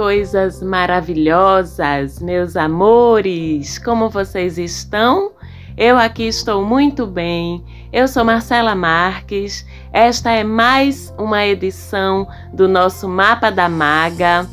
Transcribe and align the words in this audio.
Coisas 0.00 0.62
maravilhosas, 0.62 2.22
meus 2.22 2.56
amores, 2.56 3.78
como 3.78 4.08
vocês 4.08 4.56
estão? 4.56 5.32
Eu 5.76 5.98
aqui 5.98 6.22
estou 6.22 6.64
muito 6.64 7.06
bem. 7.06 7.62
Eu 7.92 8.08
sou 8.08 8.24
Marcela 8.24 8.74
Marques. 8.74 9.62
Esta 9.92 10.30
é 10.30 10.42
mais 10.42 11.12
uma 11.18 11.44
edição 11.44 12.26
do 12.50 12.66
nosso 12.66 13.06
Mapa 13.10 13.50
da 13.50 13.68
Maga 13.68 14.48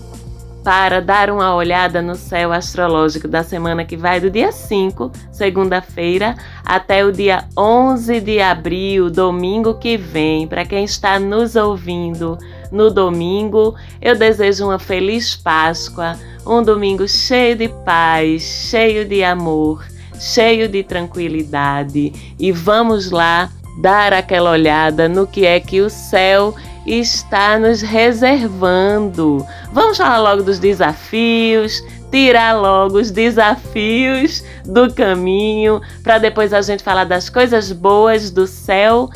para 0.68 1.00
dar 1.00 1.30
uma 1.30 1.56
olhada 1.56 2.02
no 2.02 2.14
céu 2.14 2.52
astrológico 2.52 3.26
da 3.26 3.42
semana 3.42 3.86
que 3.86 3.96
vai 3.96 4.20
do 4.20 4.30
dia 4.30 4.52
5, 4.52 5.10
segunda-feira, 5.32 6.36
até 6.66 7.06
o 7.06 7.12
dia 7.14 7.46
11 7.58 8.20
de 8.20 8.42
abril, 8.42 9.10
domingo 9.10 9.76
que 9.76 9.96
vem. 9.96 10.46
Para 10.46 10.66
quem 10.66 10.84
está 10.84 11.18
nos 11.20 11.56
ouvindo 11.56 12.38
no 12.70 12.90
domingo, 12.90 13.76
eu 14.02 14.14
desejo 14.14 14.66
uma 14.66 14.78
feliz 14.78 15.38
Páscoa, 15.38 16.20
um 16.46 16.62
domingo 16.62 17.08
cheio 17.08 17.56
de 17.56 17.70
paz, 17.86 18.42
cheio 18.70 19.06
de 19.06 19.24
amor, 19.24 19.86
cheio 20.20 20.68
de 20.68 20.84
tranquilidade. 20.84 22.12
E 22.38 22.52
vamos 22.52 23.10
lá 23.10 23.50
dar 23.82 24.12
aquela 24.12 24.52
olhada 24.52 25.08
no 25.08 25.26
que 25.26 25.46
é 25.46 25.62
que 25.62 25.80
o 25.80 25.90
céu 25.90 26.54
está 26.88 27.60
nos 27.60 27.82
reservando. 27.82 29.46
Vamos 29.74 29.98
falar 29.98 30.20
logo 30.20 30.42
dos 30.42 30.58
desafios, 30.58 31.84
tirar 32.10 32.54
logo 32.54 32.98
os 32.98 33.12
desafios 33.12 34.44
do 34.66 34.92
caminho, 34.94 35.82
para 36.02 36.18
depois 36.18 36.54
a 36.54 36.62
gente 36.62 36.82
falar 36.82 37.04
das 37.04 37.30
coisas 37.30 37.72
boas 37.74 38.32
do 38.32 38.48
céu. 38.48 39.10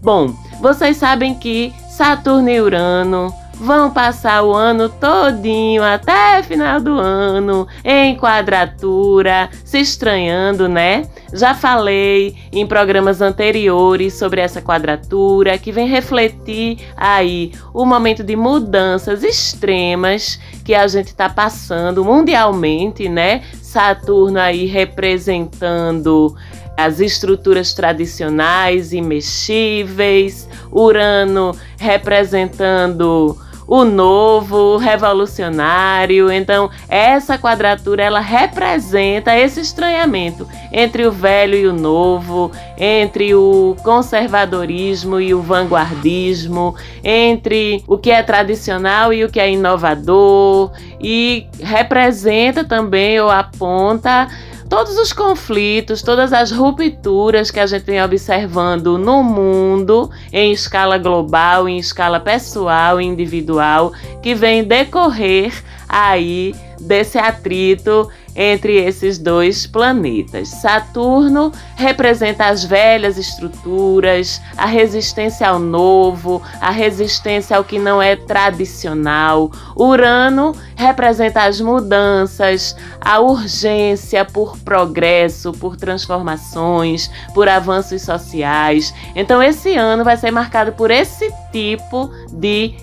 Bom, 0.00 0.32
vocês 0.60 0.96
sabem 0.96 1.34
que 1.34 1.74
Saturno 1.90 2.48
e 2.48 2.60
Urano 2.60 3.34
vão 3.58 3.90
passar 3.90 4.42
o 4.42 4.52
ano 4.52 4.88
todinho 4.88 5.82
até 5.82 6.42
final 6.42 6.80
do 6.80 6.98
ano 6.98 7.66
em 7.84 8.16
quadratura, 8.16 9.48
se 9.64 9.78
estranhando, 9.78 10.68
né? 10.68 11.06
Já 11.32 11.54
falei 11.54 12.36
em 12.52 12.66
programas 12.66 13.20
anteriores 13.20 14.14
sobre 14.14 14.40
essa 14.40 14.60
quadratura 14.60 15.58
que 15.58 15.72
vem 15.72 15.88
refletir 15.88 16.78
aí 16.96 17.52
o 17.72 17.84
momento 17.84 18.22
de 18.22 18.36
mudanças 18.36 19.22
extremas 19.22 20.38
que 20.64 20.74
a 20.74 20.86
gente 20.86 21.08
está 21.08 21.28
passando 21.28 22.04
mundialmente, 22.04 23.08
né? 23.08 23.42
Saturno 23.60 24.38
aí 24.38 24.66
representando 24.66 26.36
as 26.76 27.00
estruturas 27.00 27.72
tradicionais 27.72 28.92
imexíveis, 28.92 30.46
Urano 30.70 31.56
representando 31.78 33.38
o 33.66 33.84
novo, 33.84 34.74
o 34.74 34.76
revolucionário. 34.76 36.30
Então, 36.30 36.70
essa 36.88 37.38
quadratura 37.38 38.02
ela 38.02 38.20
representa 38.20 39.36
esse 39.36 39.60
estranhamento 39.60 40.46
entre 40.72 41.06
o 41.06 41.12
velho 41.12 41.56
e 41.56 41.66
o 41.66 41.72
novo, 41.72 42.50
entre 42.78 43.34
o 43.34 43.76
conservadorismo 43.82 45.20
e 45.20 45.34
o 45.34 45.42
vanguardismo, 45.42 46.74
entre 47.02 47.82
o 47.86 47.98
que 47.98 48.10
é 48.10 48.22
tradicional 48.22 49.12
e 49.12 49.24
o 49.24 49.30
que 49.30 49.40
é 49.40 49.50
inovador, 49.50 50.70
e 51.00 51.46
representa 51.60 52.64
também 52.64 53.20
ou 53.20 53.30
aponta 53.30 54.28
todos 54.76 54.98
os 54.98 55.10
conflitos, 55.10 56.02
todas 56.02 56.34
as 56.34 56.52
rupturas 56.52 57.50
que 57.50 57.58
a 57.58 57.66
gente 57.66 57.84
vem 57.84 58.02
observando 58.02 58.98
no 58.98 59.22
mundo, 59.22 60.10
em 60.30 60.52
escala 60.52 60.98
global, 60.98 61.66
em 61.66 61.78
escala 61.78 62.20
pessoal, 62.20 63.00
individual, 63.00 63.94
que 64.22 64.34
vem 64.34 64.62
decorrer 64.62 65.50
aí 65.88 66.54
desse 66.78 67.16
atrito 67.16 68.06
entre 68.36 68.74
esses 68.74 69.18
dois 69.18 69.66
planetas. 69.66 70.48
Saturno 70.48 71.50
representa 71.74 72.46
as 72.46 72.62
velhas 72.62 73.16
estruturas, 73.16 74.40
a 74.56 74.66
resistência 74.66 75.48
ao 75.48 75.58
novo, 75.58 76.42
a 76.60 76.70
resistência 76.70 77.56
ao 77.56 77.64
que 77.64 77.78
não 77.78 78.00
é 78.00 78.14
tradicional. 78.14 79.50
Urano 79.74 80.54
representa 80.76 81.44
as 81.44 81.60
mudanças, 81.60 82.76
a 83.00 83.18
urgência 83.20 84.24
por 84.24 84.58
progresso, 84.58 85.52
por 85.52 85.76
transformações, 85.76 87.10
por 87.32 87.48
avanços 87.48 88.02
sociais. 88.02 88.92
Então 89.14 89.42
esse 89.42 89.74
ano 89.74 90.04
vai 90.04 90.16
ser 90.16 90.30
marcado 90.30 90.72
por 90.72 90.90
esse 90.90 91.32
tipo 91.50 92.10
de 92.25 92.25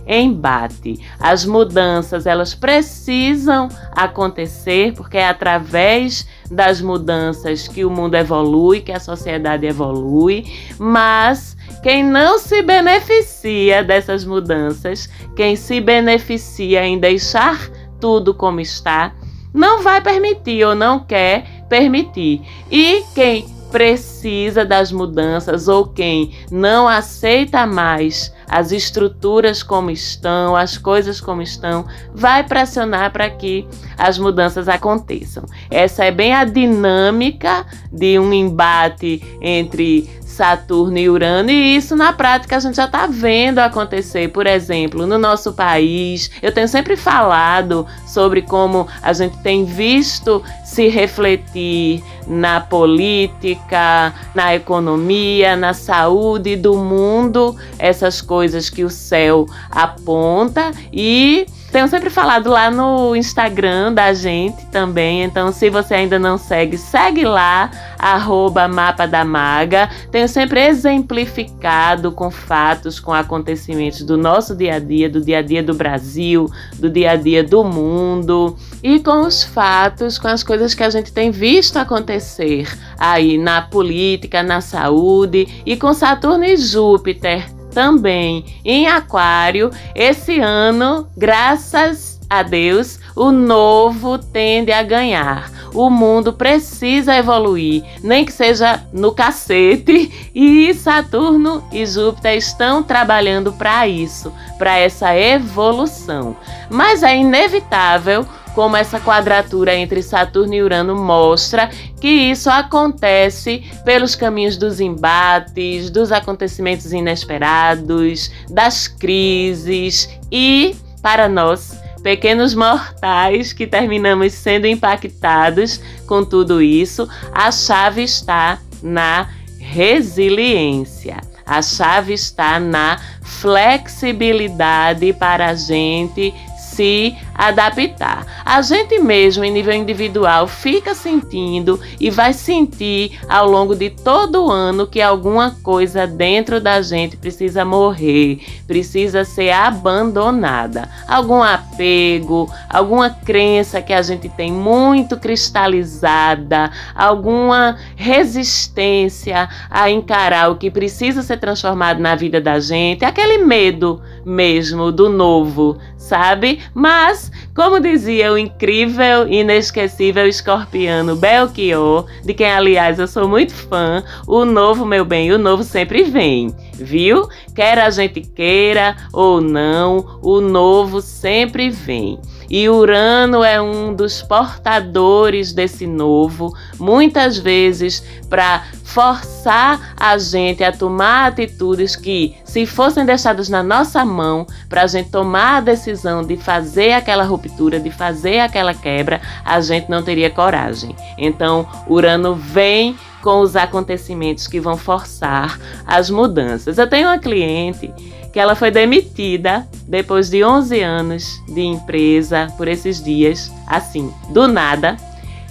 embate. 0.08 1.00
As 1.20 1.46
mudanças, 1.46 2.26
elas 2.26 2.56
precisam 2.56 3.70
acontecer 3.92 4.94
porque 4.94 5.18
é 5.18 5.28
através 5.28 6.28
das 6.50 6.82
mudanças 6.82 7.68
que 7.68 7.86
o 7.86 7.90
mundo 7.90 8.16
evolui, 8.16 8.82
que 8.82 8.92
a 8.92 9.00
sociedade 9.00 9.66
evolui, 9.66 10.46
mas 10.78 11.56
quem 11.82 12.04
não 12.04 12.40
se 12.40 12.62
beneficia 12.62 13.84
dessas 13.84 14.26
mudanças, 14.26 15.10
quem 15.36 15.56
se 15.56 15.80
beneficia 15.80 16.86
em 16.86 16.98
deixar 16.98 17.70
tudo 18.00 18.34
como 18.34 18.60
está, 18.60 19.14
não 19.54 19.84
vai 19.84 20.02
permitir 20.02 20.66
ou 20.66 20.74
não 20.74 21.00
quer 21.00 21.66
permitir. 21.70 22.42
E 22.72 23.04
quem 23.14 23.46
precisa 23.72 24.66
das 24.66 24.92
mudanças 24.92 25.68
ou 25.68 25.88
quem 25.88 26.32
não 26.52 26.88
aceita 26.88 27.66
mais 27.66 28.33
as 28.48 28.72
estruturas 28.72 29.64
como 29.64 29.90
estão, 29.90 30.56
as 30.56 30.78
coisas 30.78 31.20
como 31.20 31.42
estão, 31.42 31.86
vai 32.14 32.44
pressionar 32.44 33.12
para 33.12 33.30
que 33.30 33.68
as 33.98 34.18
mudanças 34.18 34.68
aconteçam. 34.68 35.46
Essa 35.70 36.06
é 36.06 36.12
bem 36.12 36.34
a 36.34 36.44
dinâmica 36.44 37.66
de 37.92 38.20
um 38.20 38.34
embate 38.34 39.22
entre 39.42 40.10
Saturno 40.34 40.98
e 40.98 41.08
Urano, 41.08 41.52
e 41.52 41.76
isso 41.76 41.96
na 41.96 42.12
prática 42.12 42.58
a 42.58 42.60
gente 42.60 42.76
já 42.76 42.86
está 42.86 43.06
vendo 43.06 43.60
acontecer, 43.60 44.30
por 44.30 44.48
exemplo, 44.48 45.06
no 45.06 45.18
nosso 45.18 45.54
país. 45.54 46.32
Eu 46.42 46.52
tenho 46.52 46.68
sempre 46.68 46.96
falado 46.98 47.86
sobre 48.08 48.42
como 48.42 48.88
a 49.02 49.14
gente 49.14 49.38
tem 49.38 49.64
visto 49.64 50.44
se 50.66 50.88
refletir 50.88 52.04
na 52.26 52.60
política, 52.60 54.14
na 54.34 54.56
economia, 54.56 55.56
na 55.56 55.74
saúde 55.74 56.56
do 56.56 56.76
mundo, 56.76 57.56
essas 57.78 58.22
coisas 58.22 58.70
que 58.70 58.84
o 58.84 58.90
céu 58.90 59.46
aponta 59.70 60.72
e 60.92 61.46
tenho 61.74 61.88
sempre 61.88 62.12
falado 62.12 62.52
lá 62.52 62.70
no 62.70 63.16
Instagram 63.16 63.94
da 63.94 64.14
gente 64.14 64.64
também. 64.68 65.24
Então, 65.24 65.52
se 65.52 65.72
você 65.72 65.96
ainda 65.96 66.20
não 66.20 66.38
segue, 66.38 66.78
segue 66.78 67.26
lá, 67.26 67.72
arroba 67.98 68.68
Mapa 68.68 69.08
da 69.08 69.26
Maga. 69.26 69.90
Tenho 70.12 70.30
sempre 70.30 70.68
exemplificado 70.68 72.12
com 72.12 72.30
fatos, 72.30 73.00
com 73.00 73.12
acontecimentos 73.12 74.04
do 74.04 74.16
nosso 74.16 74.56
dia 74.56 74.76
a 74.76 74.80
dia, 74.80 75.10
do 75.10 75.20
dia 75.20 75.40
a 75.40 75.42
dia 75.42 75.64
do 75.64 75.74
Brasil, 75.74 76.48
do 76.78 76.92
dia 76.92 77.12
a 77.12 77.16
dia 77.16 77.44
do 77.44 77.64
mundo. 77.64 78.56
E 78.84 79.00
com 79.00 79.22
os 79.22 79.44
fatos, 79.44 80.20
com 80.20 80.28
as 80.28 80.44
coisas 80.44 80.76
que 80.76 80.84
a 80.84 80.92
gente 80.92 81.12
tem 81.12 81.32
visto 81.32 81.78
acontecer 81.78 82.68
aí 83.00 83.36
na 83.36 83.64
política, 83.64 84.44
na 84.44 84.62
saúde 84.62 85.48
e 85.66 85.76
com 85.76 85.92
Saturno 85.92 86.46
e 86.46 86.56
Júpiter 86.56 87.53
também 87.74 88.46
em 88.64 88.88
Aquário. 88.88 89.72
Esse 89.96 90.40
ano, 90.40 91.08
graças 91.18 92.20
a 92.30 92.42
Deus, 92.42 93.00
o 93.16 93.32
novo 93.32 94.18
tende 94.18 94.72
a 94.72 94.82
ganhar. 94.82 95.52
O 95.74 95.90
mundo 95.90 96.34
precisa 96.34 97.16
evoluir, 97.16 97.84
nem 98.04 98.24
que 98.26 98.32
seja 98.32 98.84
no 98.94 99.12
cacete, 99.12 100.12
e 100.34 100.74
Saturno 100.74 101.64
e 101.72 101.86
Júpiter 101.86 102.38
estão 102.38 102.84
trabalhando 102.84 103.52
para 103.54 103.88
isso, 103.88 104.32
para 104.58 104.78
essa 104.78 105.16
evolução. 105.18 106.36
Mas 106.70 107.04
é 107.04 107.18
inevitável 107.18 108.26
como 108.54 108.78
essa 108.78 109.00
quadratura 109.00 109.76
entre 109.76 110.02
Saturno 110.02 110.54
e 110.54 110.62
Urano 110.62 110.96
mostra 110.96 111.70
que 112.00 112.08
isso 112.08 112.50
acontece 112.50 113.64
pelos 113.84 114.16
caminhos 114.16 114.58
dos 114.58 114.80
embates, 114.80 115.90
dos 115.90 116.12
acontecimentos 116.12 116.94
inesperados, 116.94 118.32
das 118.50 118.88
crises 118.88 120.10
e, 120.32 120.76
para 121.02 121.28
nós, 121.28 121.80
pequenos 122.04 122.54
mortais 122.54 123.54
que 123.54 123.66
terminamos 123.66 124.34
sendo 124.34 124.68
impactados 124.68 125.80
com 126.06 126.24
tudo 126.24 126.62
isso, 126.62 127.08
a 127.34 127.52
chave 127.52 128.04
está 128.04 128.60
na 128.82 129.30
resiliência. 129.60 131.18
A 131.46 131.62
chave 131.62 132.14
está 132.14 132.60
na 132.60 133.00
flexibilidade 133.22 135.12
para 135.14 135.48
a 135.48 135.56
gente 135.56 136.34
se 136.58 137.16
adaptar. 137.34 138.44
A 138.46 138.62
gente 138.62 139.00
mesmo, 139.00 139.44
em 139.44 139.52
nível 139.52 139.74
individual, 139.74 140.48
fica 140.48 140.94
sentindo 140.94 141.80
e 142.00 142.10
vai 142.10 142.34
sentir 142.34 143.20
ao 143.28 143.50
longo 143.50 143.76
de 143.76 143.90
todo 143.90 144.46
o 144.46 144.52
ano 144.52 144.88
que 144.88 145.02
alguma 145.02 145.52
coisa 145.64 146.06
dentro 146.06 146.60
da 146.60 146.82
gente 146.82 147.18
precisa 147.18 147.66
morrer, 147.66 148.42
precisa 148.68 149.26
ser 149.26 149.52
abandonada. 149.52 150.90
Algum 151.08 151.42
apego, 151.42 152.52
alguma 152.70 153.10
crença 153.10 153.82
que 153.82 153.94
a 153.94 154.02
gente 154.02 154.30
tem 154.30 154.52
muito 154.52 155.18
cristalizada, 155.18 156.72
alguma 156.96 157.78
resistência 157.96 159.50
a 159.70 159.90
encarar 159.90 160.52
o 160.52 160.56
que 160.56 160.70
precisa 160.70 161.22
ser 161.22 161.38
transformado 161.38 162.00
na 162.00 162.16
vida 162.16 162.40
da 162.40 162.60
gente, 162.60 163.06
aquele 163.06 163.40
medo 163.40 164.02
mesmo 164.26 164.92
do 164.92 165.10
novo, 165.10 165.78
sabe? 166.04 166.60
Mas, 166.74 167.32
como 167.56 167.80
dizia 167.80 168.32
o 168.32 168.38
incrível 168.38 169.28
inesquecível 169.28 170.28
escorpiano 170.28 171.16
Belchior, 171.16 172.06
de 172.24 172.34
quem, 172.34 172.52
aliás, 172.52 173.00
eu 173.00 173.08
sou 173.08 173.28
muito 173.28 173.54
fã, 173.54 174.04
o 174.28 174.44
novo, 174.46 174.86
meu 174.86 175.06
bem, 175.06 175.32
o 175.32 175.38
novo 175.38 175.64
sempre 175.64 176.04
vem, 176.04 176.54
viu? 176.74 177.28
Quer 177.56 177.80
a 177.80 177.90
gente 177.90 178.22
queira 178.22 178.98
ou 179.14 179.40
não, 179.40 180.20
o 180.22 180.42
novo 180.42 181.02
sempre 181.02 181.70
vem. 181.70 182.20
E 182.54 182.70
Urano 182.70 183.44
é 183.44 183.60
um 183.60 183.96
dos 183.96 184.22
portadores 184.22 185.54
desse 185.54 185.88
novo, 185.88 186.56
muitas 186.80 187.36
vezes 187.36 188.04
para 188.30 188.64
forçar 188.84 189.96
a 190.00 190.16
gente 190.20 190.64
a 190.64 190.72
tomar 190.72 191.30
atitudes 191.30 191.96
que, 191.96 192.36
se 192.46 192.68
fossem 192.68 193.08
deixadas 193.08 193.50
na 193.50 193.64
nossa 193.64 194.06
mão, 194.06 194.46
para 194.70 194.84
a 194.84 194.88
gente 194.88 195.10
tomar 195.10 195.58
a 195.58 195.62
decisão 195.62 196.22
de 196.22 196.38
fazer 196.38 196.92
aquela 196.92 197.24
ruptura, 197.24 197.80
de 197.80 197.90
fazer 197.90 198.42
aquela 198.42 198.76
quebra, 198.76 199.20
a 199.44 199.60
gente 199.60 199.90
não 199.90 200.04
teria 200.04 200.30
coragem. 200.30 200.96
Então, 201.18 201.68
Urano 201.90 202.36
vem 202.36 202.96
com 203.24 203.40
os 203.40 203.56
acontecimentos 203.56 204.46
que 204.46 204.60
vão 204.60 204.78
forçar 204.78 205.60
as 205.88 206.08
mudanças. 206.12 206.78
Eu 206.78 206.88
tenho 206.88 207.08
uma 207.08 207.18
cliente 207.18 207.92
que 208.34 208.40
ela 208.40 208.56
foi 208.56 208.72
demitida 208.72 209.66
depois 209.88 210.30
de 210.30 210.44
11 210.44 210.82
anos 210.82 211.40
de 211.48 211.62
empresa 211.62 212.48
por 212.58 212.68
esses 212.68 213.02
dias, 213.02 213.54
assim, 213.68 214.12
do 214.30 214.48
nada. 214.48 214.98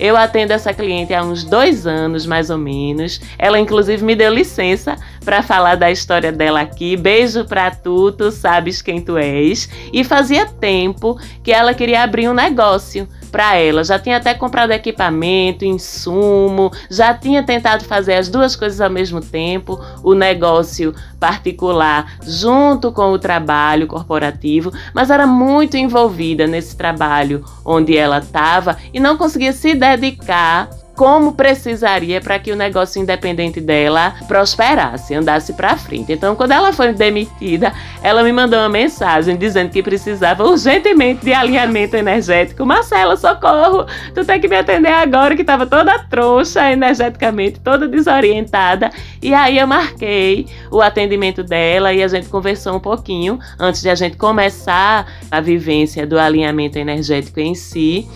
Eu 0.01 0.17
atendo 0.17 0.53
essa 0.53 0.75
cliente 0.75 1.15
há 1.15 1.23
uns 1.23 1.45
dois 1.45 1.87
anos, 1.87 2.27
mais 2.27 2.51
ou 2.51 2.59
menos. 2.59 3.21
Ela, 3.39 3.61
inclusive, 3.61 4.05
me 4.05 4.17
deu 4.17 4.35
licença 4.35 4.97
para 5.25 5.45
falar 5.45 5.77
da 5.77 5.93
história 5.93 6.33
dela 6.33 6.61
aqui. 6.61 6.97
Beijo 6.97 7.45
pra 7.45 7.71
tu, 7.71 8.11
tu 8.11 8.33
sabes 8.33 8.83
quem 8.83 9.01
tu 9.01 9.17
és. 9.17 9.69
E 9.93 10.03
fazia 10.03 10.45
tempo 10.45 11.17
que 11.45 11.53
ela 11.53 11.73
queria 11.73 12.03
abrir 12.03 12.29
um 12.29 12.35
negócio 12.35 13.07
para 13.33 13.57
ela. 13.57 13.83
Já 13.83 13.99
tinha 13.99 14.19
até 14.19 14.35
comprado 14.35 14.71
equipamento, 14.71 15.65
insumo, 15.65 16.71
já 16.91 17.15
tinha 17.15 17.43
tentado 17.43 17.85
fazer 17.85 18.15
as 18.15 18.29
duas 18.29 18.55
coisas 18.55 18.81
ao 18.81 18.91
mesmo 18.91 19.21
tempo, 19.21 19.81
o 20.05 20.15
negócio 20.15 20.95
particular 21.19 22.19
junto 22.23 22.93
com 22.93 23.11
o 23.13 23.19
trabalho 23.19 23.87
corporativo, 23.87 24.71
mas 24.93 25.11
era 25.11 25.27
muito 25.27 25.77
envolvida 25.77 26.47
nesse 26.47 26.77
trabalho 26.77 27.43
onde 27.65 27.97
ela 27.97 28.19
estava 28.19 28.77
e 28.93 29.01
não 29.01 29.17
conseguia 29.17 29.53
se 29.53 29.75
dedicar 29.75 30.69
como 30.95 31.33
precisaria 31.33 32.21
para 32.21 32.39
que 32.39 32.53
o 32.53 32.57
negócio 32.57 33.01
independente 33.01 33.61
dela 33.61 34.15
prosperasse, 34.29 35.15
andasse 35.15 35.53
para 35.55 35.77
frente. 35.77 36.13
Então, 36.13 36.37
quando 36.37 36.53
ela 36.53 36.73
foi 36.73 36.93
demitida, 36.93 37.73
ela 38.03 38.23
me 38.23 38.33
mandou 38.33 38.59
uma 38.59 38.69
mensagem 38.69 39.37
dizendo 39.37 39.71
que 39.71 39.83
precisava 39.83 40.45
urgentemente 40.45 41.25
de 41.25 41.33
alinhamento 41.33 41.97
energético. 41.97 42.67
Marcela, 42.67 43.17
socorro! 43.17 43.87
Tu 44.15 44.25
tem 44.25 44.41
que 44.41 44.49
me 44.49 44.57
atender 44.57 44.93
agora, 44.93 45.35
que 45.35 45.43
estava 45.43 45.67
toda 45.67 45.99
troncha 45.99 46.71
energeticamente, 46.71 47.61
toda 47.61 47.89
desorientada. 47.89 48.91
E 49.23 49.33
aí 49.33 49.59
eu 49.59 49.67
marquei 49.67 50.47
o 50.71 50.81
atendimento 50.81 51.43
dela 51.43 51.93
e 51.93 52.03
a 52.03 52.09
gente 52.09 52.29
conversou 52.29 52.77
um 52.77 52.81
pouquinho 52.81 53.39
antes 53.59 53.81
de 53.81 53.89
a 53.89 53.95
gente 53.95 54.17
começar 54.17 55.07
a 55.31 55.41
vivência 55.41 56.07
do 56.07 56.19
alinhamento 56.19 56.79
energético 56.79 57.41
em 57.41 57.55
si. 57.55 58.07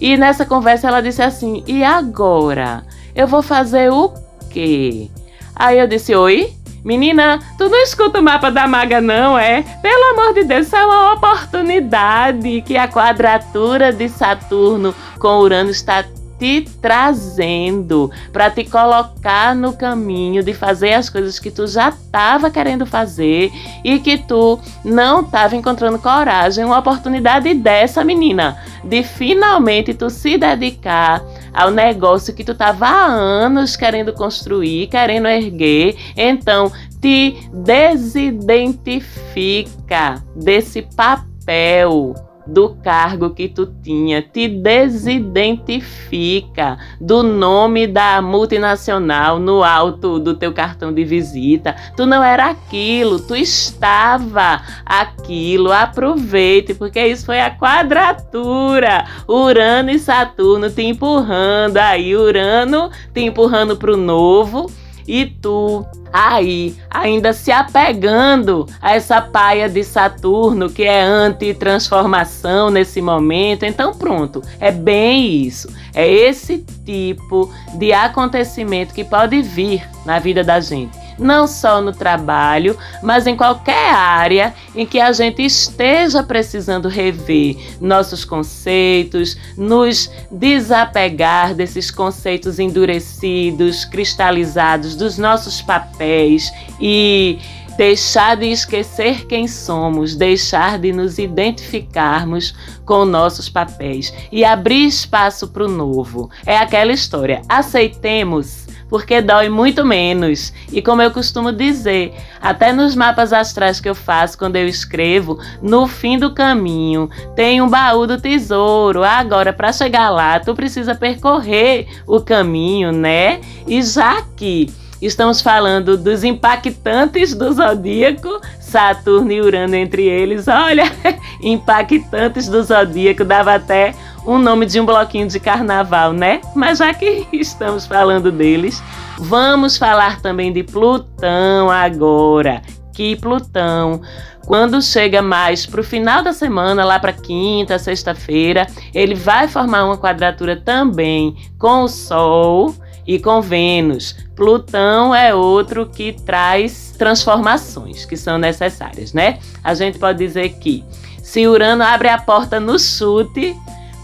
E 0.00 0.16
nessa 0.16 0.44
conversa 0.44 0.88
ela 0.88 1.00
disse 1.00 1.22
assim: 1.22 1.62
E 1.66 1.82
agora? 1.82 2.84
Eu 3.14 3.26
vou 3.26 3.42
fazer 3.42 3.90
o 3.90 4.12
quê? 4.50 5.10
Aí 5.54 5.78
eu 5.78 5.86
disse: 5.86 6.14
Oi? 6.14 6.52
Menina, 6.84 7.40
tu 7.58 7.68
não 7.68 7.82
escuta 7.82 8.20
o 8.20 8.22
mapa 8.22 8.48
da 8.48 8.68
maga, 8.68 9.00
não, 9.00 9.36
é? 9.36 9.62
Pelo 9.82 10.12
amor 10.12 10.34
de 10.34 10.44
Deus, 10.44 10.68
isso 10.68 10.76
é 10.76 10.86
uma 10.86 11.14
oportunidade 11.14 12.62
que 12.62 12.76
a 12.76 12.86
quadratura 12.86 13.92
de 13.92 14.08
Saturno 14.08 14.94
com 15.18 15.40
Urano 15.40 15.70
está 15.70 16.04
te 16.38 16.62
trazendo 16.80 18.10
para 18.32 18.50
te 18.50 18.64
colocar 18.64 19.54
no 19.54 19.72
caminho 19.72 20.42
de 20.42 20.52
fazer 20.52 20.94
as 20.94 21.08
coisas 21.08 21.38
que 21.38 21.50
tu 21.50 21.66
já 21.66 21.88
estava 21.88 22.50
querendo 22.50 22.86
fazer 22.86 23.50
e 23.84 23.98
que 23.98 24.18
tu 24.18 24.58
não 24.84 25.20
estava 25.20 25.56
encontrando 25.56 25.98
coragem, 25.98 26.64
uma 26.64 26.78
oportunidade 26.78 27.52
dessa 27.54 28.04
menina 28.04 28.56
de 28.84 29.02
finalmente 29.02 29.94
tu 29.94 30.08
se 30.08 30.38
dedicar 30.38 31.22
ao 31.52 31.70
negócio 31.70 32.34
que 32.34 32.44
tu 32.44 32.52
estava 32.52 32.86
há 32.86 33.06
anos 33.06 33.76
querendo 33.76 34.12
construir, 34.12 34.86
querendo 34.88 35.26
erguer. 35.26 35.96
Então, 36.16 36.70
te 37.00 37.36
desidentifica 37.52 40.22
desse 40.34 40.82
papel 40.82 42.14
do 42.46 42.76
cargo 42.82 43.30
que 43.30 43.48
tu 43.48 43.66
tinha, 43.82 44.20
te 44.22 44.46
desidentifica 44.48 46.78
do 47.00 47.22
nome 47.22 47.86
da 47.86 48.20
multinacional 48.22 49.38
no 49.38 49.64
alto 49.64 50.18
do 50.18 50.34
teu 50.34 50.52
cartão 50.52 50.92
de 50.92 51.02
visita. 51.04 51.74
Tu 51.96 52.04
não 52.06 52.22
era 52.22 52.50
aquilo, 52.50 53.18
tu 53.18 53.34
estava 53.34 54.60
aquilo. 54.84 55.72
Aproveite, 55.72 56.74
porque 56.74 57.02
isso 57.06 57.24
foi 57.26 57.40
a 57.40 57.50
quadratura. 57.50 59.06
Urano 59.26 59.90
e 59.90 59.98
Saturno 59.98 60.70
te 60.70 60.82
empurrando 60.82 61.78
aí, 61.78 62.16
Urano 62.16 62.90
te 63.12 63.20
empurrando 63.20 63.76
para 63.76 63.92
o 63.92 63.96
novo 63.96 64.70
e 65.06 65.26
tu 65.26 65.84
aí 66.12 66.74
ainda 66.90 67.32
se 67.32 67.52
apegando 67.52 68.66
a 68.80 68.94
essa 68.94 69.20
paia 69.20 69.68
de 69.68 69.84
Saturno 69.84 70.70
que 70.70 70.84
é 70.84 71.02
anti-transformação 71.02 72.70
nesse 72.70 73.00
momento. 73.02 73.64
Então, 73.64 73.94
pronto, 73.94 74.42
é 74.58 74.70
bem 74.70 75.42
isso. 75.42 75.68
É 75.94 76.10
esse 76.10 76.64
tipo 76.84 77.52
de 77.74 77.92
acontecimento 77.92 78.94
que 78.94 79.04
pode 79.04 79.42
vir 79.42 79.86
na 80.04 80.18
vida 80.18 80.42
da 80.42 80.60
gente 80.60 81.05
não 81.18 81.46
só 81.46 81.80
no 81.80 81.92
trabalho, 81.92 82.76
mas 83.02 83.26
em 83.26 83.36
qualquer 83.36 83.90
área 83.94 84.54
em 84.74 84.86
que 84.86 85.00
a 85.00 85.12
gente 85.12 85.44
esteja 85.44 86.22
precisando 86.22 86.88
rever 86.88 87.56
nossos 87.80 88.24
conceitos, 88.24 89.36
nos 89.56 90.10
desapegar 90.30 91.54
desses 91.54 91.90
conceitos 91.90 92.58
endurecidos, 92.58 93.84
cristalizados 93.84 94.96
dos 94.96 95.18
nossos 95.18 95.62
papéis 95.62 96.52
e 96.80 97.38
deixar 97.76 98.36
de 98.36 98.46
esquecer 98.46 99.26
quem 99.26 99.46
somos, 99.46 100.16
deixar 100.16 100.78
de 100.78 100.92
nos 100.92 101.18
identificarmos 101.18 102.54
com 102.84 103.04
nossos 103.04 103.48
papéis 103.48 104.12
e 104.32 104.44
abrir 104.44 104.86
espaço 104.86 105.48
para 105.48 105.64
o 105.64 105.68
novo. 105.68 106.30
É 106.44 106.56
aquela 106.56 106.92
história. 106.92 107.42
Aceitemos 107.48 108.65
porque 108.88 109.20
dói 109.20 109.48
muito 109.48 109.84
menos. 109.84 110.52
E 110.72 110.80
como 110.80 111.02
eu 111.02 111.10
costumo 111.10 111.52
dizer, 111.52 112.14
até 112.40 112.72
nos 112.72 112.94
mapas 112.94 113.32
astrais 113.32 113.80
que 113.80 113.88
eu 113.88 113.94
faço 113.94 114.38
quando 114.38 114.56
eu 114.56 114.66
escrevo, 114.66 115.38
no 115.62 115.86
fim 115.86 116.18
do 116.18 116.32
caminho 116.32 117.10
tem 117.34 117.60
um 117.60 117.68
baú 117.68 118.06
do 118.06 118.20
tesouro. 118.20 119.02
Agora, 119.02 119.52
para 119.52 119.72
chegar 119.72 120.10
lá, 120.10 120.38
tu 120.40 120.54
precisa 120.54 120.94
percorrer 120.94 121.86
o 122.06 122.20
caminho, 122.20 122.92
né? 122.92 123.40
E 123.66 123.82
já 123.82 124.22
que 124.36 124.72
Estamos 125.00 125.42
falando 125.42 125.98
dos 125.98 126.24
impactantes 126.24 127.34
do 127.34 127.52
zodíaco, 127.52 128.40
Saturno 128.58 129.30
e 129.30 129.42
Urano 129.42 129.74
entre 129.74 130.04
eles. 130.04 130.48
Olha, 130.48 130.84
impactantes 131.42 132.48
do 132.48 132.62
zodíaco, 132.62 133.22
dava 133.22 133.54
até 133.54 133.94
um 134.26 134.38
nome 134.38 134.66
de 134.66 134.80
um 134.80 134.84
bloquinho 134.84 135.28
de 135.28 135.38
carnaval, 135.38 136.12
né? 136.12 136.40
Mas 136.54 136.78
já 136.78 136.92
que 136.92 137.26
estamos 137.32 137.86
falando 137.86 138.32
deles, 138.32 138.82
vamos 139.18 139.76
falar 139.76 140.20
também 140.20 140.52
de 140.52 140.62
Plutão 140.62 141.70
agora. 141.70 142.60
Que 142.92 143.14
Plutão, 143.14 144.00
quando 144.46 144.82
chega 144.82 145.22
mais 145.22 145.64
para 145.64 145.80
o 145.80 145.84
final 145.84 146.22
da 146.22 146.32
semana, 146.32 146.84
lá 146.84 146.98
para 146.98 147.12
quinta, 147.12 147.78
sexta-feira, 147.78 148.66
ele 148.92 149.14
vai 149.14 149.46
formar 149.46 149.84
uma 149.84 149.98
quadratura 149.98 150.56
também 150.56 151.36
com 151.58 151.82
o 151.82 151.88
Sol 151.88 152.74
e 153.06 153.18
com 153.20 153.40
Vênus. 153.40 154.16
Plutão 154.34 155.14
é 155.14 155.34
outro 155.34 155.86
que 155.86 156.12
traz 156.12 156.94
transformações 156.98 158.04
que 158.04 158.16
são 158.16 158.38
necessárias, 158.38 159.12
né? 159.12 159.38
A 159.62 159.74
gente 159.74 159.98
pode 159.98 160.18
dizer 160.18 160.48
que 160.58 160.84
se 161.22 161.46
Urano 161.46 161.82
abre 161.82 162.08
a 162.08 162.18
porta 162.18 162.58
no 162.58 162.78
chute, 162.78 163.54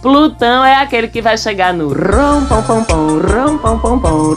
Plutão 0.02 0.64
é 0.64 0.74
aquele 0.74 1.06
que 1.06 1.22
vai 1.22 1.38
chegar 1.38 1.72
no 1.72 1.90
rom 1.90 2.44
pom 2.46 2.60
pom 2.64 2.82
pom, 2.82 3.18
rom 3.20 3.56
pom 3.56 3.78
pom 3.78 3.98
pom, 4.00 4.34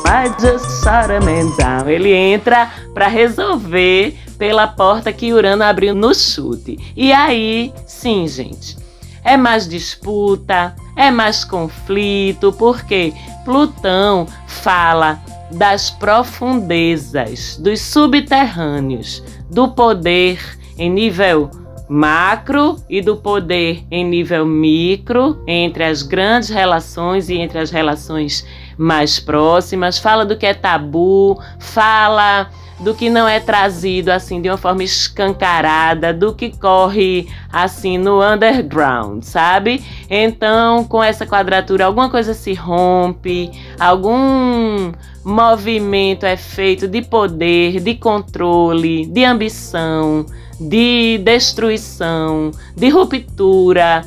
Ele 1.87 2.13
entra 2.13 2.69
para 2.93 3.07
resolver 3.07 4.15
pela 4.37 4.67
porta 4.67 5.11
que 5.11 5.33
Urano 5.33 5.63
abriu 5.63 5.95
no 5.95 6.13
chute. 6.13 6.77
E 6.95 7.11
aí, 7.11 7.73
sim, 7.87 8.27
gente, 8.27 8.77
é 9.23 9.35
mais 9.35 9.67
disputa, 9.67 10.75
é 10.95 11.09
mais 11.09 11.43
conflito, 11.43 12.53
porque 12.53 13.11
Plutão 13.43 14.27
fala 14.45 15.19
das 15.51 15.89
profundezas, 15.89 17.57
dos 17.57 17.81
subterrâneos, 17.81 19.23
do 19.49 19.69
poder 19.69 20.39
em 20.77 20.91
nível 20.91 21.49
macro 21.87 22.77
e 22.89 23.01
do 23.01 23.17
poder 23.17 23.83
em 23.91 24.03
nível 24.03 24.45
micro, 24.45 25.43
entre 25.47 25.83
as 25.83 26.01
grandes 26.01 26.49
relações 26.49 27.29
e 27.29 27.35
entre 27.35 27.59
as 27.59 27.69
relações 27.69 28.45
mais 28.77 29.19
próximas, 29.19 29.97
fala 29.97 30.25
do 30.25 30.37
que 30.37 30.45
é 30.45 30.53
tabu, 30.53 31.39
fala 31.59 32.49
do 32.79 32.93
que 32.93 33.09
não 33.09 33.27
é 33.27 33.39
trazido 33.39 34.09
assim 34.09 34.41
de 34.41 34.49
uma 34.49 34.57
forma 34.57 34.83
escancarada, 34.83 36.13
do 36.13 36.33
que 36.33 36.51
corre 36.57 37.27
assim 37.51 37.97
no 37.97 38.21
underground, 38.21 39.23
sabe? 39.23 39.83
Então, 40.09 40.83
com 40.83 41.01
essa 41.01 41.25
quadratura, 41.25 41.85
alguma 41.85 42.09
coisa 42.09 42.33
se 42.33 42.53
rompe, 42.53 43.49
algum 43.79 44.91
movimento 45.23 46.25
é 46.25 46.35
feito 46.35 46.87
de 46.87 47.01
poder, 47.01 47.79
de 47.79 47.95
controle, 47.95 49.05
de 49.05 49.23
ambição, 49.23 50.25
de 50.59 51.17
destruição, 51.23 52.51
de 52.75 52.89
ruptura, 52.89 54.03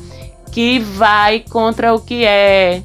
que 0.51 0.79
vai 0.79 1.39
contra 1.41 1.93
o 1.93 1.99
que 1.99 2.23
é 2.23 2.83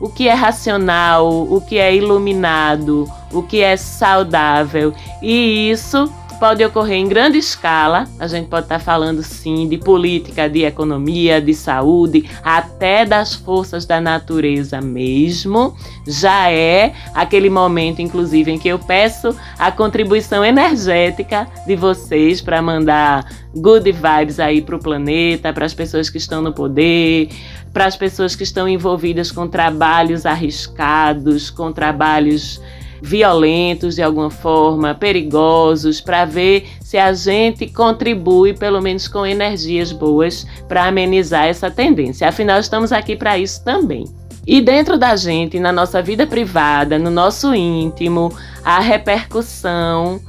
o 0.00 0.08
que 0.08 0.28
é 0.28 0.34
racional, 0.34 1.28
o 1.28 1.60
que 1.60 1.78
é 1.78 1.94
iluminado, 1.94 3.08
o 3.32 3.42
que 3.42 3.60
é 3.60 3.76
saudável. 3.76 4.92
E 5.20 5.70
isso 5.70 6.12
pode 6.38 6.64
ocorrer 6.64 6.96
em 6.96 7.08
grande 7.08 7.38
escala. 7.38 8.06
A 8.18 8.26
gente 8.26 8.48
pode 8.48 8.66
estar 8.66 8.78
falando 8.78 9.22
sim 9.22 9.68
de 9.68 9.76
política, 9.76 10.48
de 10.48 10.64
economia, 10.64 11.40
de 11.40 11.52
saúde, 11.54 12.28
até 12.42 13.04
das 13.04 13.34
forças 13.34 13.84
da 13.84 14.00
natureza 14.00 14.80
mesmo. 14.80 15.76
Já 16.06 16.50
é 16.50 16.94
aquele 17.14 17.50
momento, 17.50 18.00
inclusive, 18.00 18.52
em 18.52 18.58
que 18.58 18.68
eu 18.68 18.78
peço 18.78 19.36
a 19.58 19.70
contribuição 19.70 20.44
energética 20.44 21.48
de 21.66 21.76
vocês 21.76 22.40
para 22.40 22.62
mandar 22.62 23.26
good 23.54 23.90
vibes 23.90 24.38
aí 24.38 24.62
para 24.62 24.76
o 24.76 24.78
planeta, 24.78 25.52
para 25.52 25.66
as 25.66 25.74
pessoas 25.74 26.08
que 26.08 26.18
estão 26.18 26.40
no 26.40 26.52
poder, 26.52 27.28
para 27.72 27.86
as 27.86 27.96
pessoas 27.96 28.34
que 28.34 28.42
estão 28.42 28.68
envolvidas 28.68 29.30
com 29.30 29.46
trabalhos 29.46 30.24
arriscados, 30.24 31.50
com 31.50 31.72
trabalhos 31.72 32.60
violentos 33.02 33.94
de 33.94 34.02
alguma 34.02 34.30
forma, 34.30 34.94
perigosos, 34.94 36.00
para 36.00 36.24
ver 36.24 36.66
se 36.80 36.96
a 36.96 37.12
gente 37.12 37.66
contribui, 37.66 38.54
pelo 38.54 38.80
menos 38.80 39.08
com 39.08 39.26
energias 39.26 39.92
boas, 39.92 40.46
para 40.66 40.86
amenizar 40.86 41.46
essa 41.46 41.70
tendência. 41.70 42.28
Afinal, 42.28 42.60
estamos 42.60 42.92
aqui 42.92 43.16
para 43.16 43.38
isso 43.38 43.62
também. 43.64 44.04
E 44.46 44.62
dentro 44.62 44.96
da 44.96 45.14
gente, 45.14 45.60
na 45.60 45.70
nossa 45.70 46.00
vida 46.00 46.26
privada, 46.26 46.98
no 46.98 47.10
nosso 47.10 47.54
íntimo, 47.54 48.32
a 48.64 48.80
repercussão 48.80 50.20